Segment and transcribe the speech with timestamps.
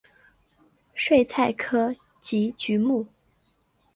[0.95, 3.05] 睡菜科及菊目。